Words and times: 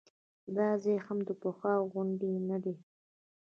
دا 0.55 0.67
ځای 0.83 0.97
هم 1.05 1.17
د 1.27 1.29
پخوا 1.41 1.73
غوندې 1.91 2.31
نه 2.49 2.57
دی. 2.63 2.75